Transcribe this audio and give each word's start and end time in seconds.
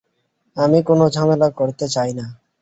আমি 0.57 0.79
কোনো 0.83 1.05
ঝামেলা 1.09 1.47
করতে 1.59 1.85
চাইছি 1.87 2.13
না। 2.17 2.25